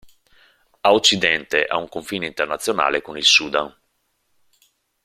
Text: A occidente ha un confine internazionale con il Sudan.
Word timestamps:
A 0.81 0.93
occidente 0.93 1.63
ha 1.65 1.77
un 1.77 1.87
confine 1.87 2.25
internazionale 2.25 3.03
con 3.03 3.17
il 3.17 3.23
Sudan. 3.23 3.79